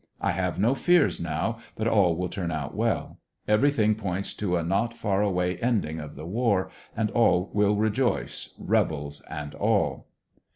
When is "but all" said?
1.75-2.15